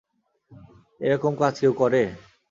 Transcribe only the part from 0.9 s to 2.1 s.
এরকম কাজ কেউ করে?